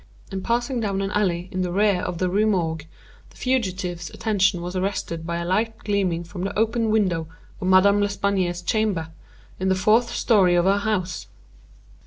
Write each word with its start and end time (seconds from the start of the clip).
In 0.31 0.41
passing 0.41 0.79
down 0.79 1.03
an 1.03 1.11
alley 1.11 1.47
in 1.51 1.61
the 1.61 1.71
rear 1.71 2.01
of 2.01 2.17
the 2.17 2.27
Rue 2.27 2.47
Morgue, 2.47 2.87
the 3.29 3.37
fugitive's 3.37 4.09
attention 4.09 4.63
was 4.63 4.75
arrested 4.75 5.27
by 5.27 5.37
a 5.37 5.45
light 5.45 5.77
gleaming 5.77 6.23
from 6.23 6.41
the 6.43 6.57
open 6.57 6.89
window 6.89 7.27
of 7.61 7.67
Madame 7.67 8.01
L'Espanaye's 8.01 8.63
chamber, 8.63 9.09
in 9.59 9.69
the 9.69 9.75
fourth 9.75 10.09
story 10.09 10.55
of 10.55 10.65
her 10.65 10.79
house. 10.79 11.27